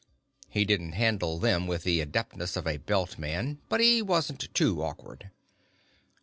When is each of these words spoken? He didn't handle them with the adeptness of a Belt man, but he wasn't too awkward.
He 0.49 0.65
didn't 0.65 0.93
handle 0.93 1.37
them 1.37 1.67
with 1.67 1.83
the 1.83 2.01
adeptness 2.01 2.55
of 2.57 2.65
a 2.65 2.77
Belt 2.77 3.19
man, 3.19 3.59
but 3.69 3.79
he 3.81 4.01
wasn't 4.01 4.51
too 4.55 4.81
awkward. 4.81 5.29